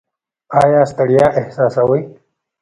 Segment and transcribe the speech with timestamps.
[0.61, 2.01] ایا ستړیا احساسوئ؟